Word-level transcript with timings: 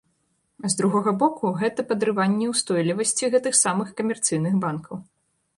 А 0.67 0.71
з 0.73 0.77
другога 0.79 1.11
боку, 1.23 1.51
гэта 1.59 1.85
падрыванне 1.91 2.49
ўстойлівасці 2.53 3.31
гэтых 3.37 3.53
самых 3.65 3.87
камерцыйных 4.01 4.53
банкаў. 4.65 4.97